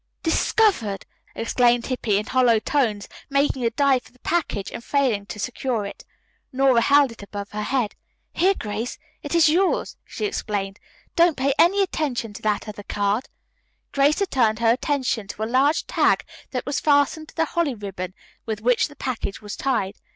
[0.23, 1.05] "Discovered!"
[1.35, 5.85] exclaimed Hippy in hollow tones, making a dive for the package and failing to secure
[5.85, 6.05] it.
[6.51, 7.93] Nora held it above her head.
[8.33, 10.79] "Here, Grace, it's yours," she explained.
[11.15, 13.29] "Don't pay any attention to that other card."
[13.91, 17.75] Grace had turned her attention to a large tag that was fastened to the holly
[17.75, 18.15] ribbon
[18.47, 19.97] with which the package was tied.